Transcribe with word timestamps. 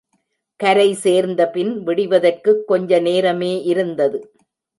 கரை 0.59 0.93
சேர்ந்தபின் 0.93 1.83
விடிவதற்குக் 1.83 2.63
கொஞ்ச 2.67 2.99
நேரமே 2.99 3.63
இருந்தது. 3.63 4.19